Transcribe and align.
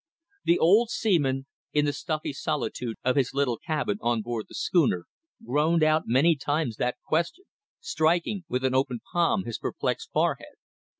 The 0.45 0.57
old 0.57 0.89
seaman 0.89 1.45
in 1.73 1.85
the 1.85 1.93
stuffy 1.93 2.33
solitude 2.33 2.97
of 3.03 3.15
his 3.15 3.35
little 3.35 3.59
cabin 3.59 3.99
on 4.01 4.23
board 4.23 4.47
the 4.49 4.55
schooner 4.55 5.05
groaned 5.45 5.83
out 5.83 6.07
many 6.07 6.35
times 6.35 6.77
that 6.77 6.97
question, 7.07 7.45
striking 7.79 8.43
with 8.49 8.65
an 8.65 8.73
open 8.73 9.01
palm 9.13 9.43
his 9.43 9.59
perplexed 9.59 10.09
forehead. 10.11 10.55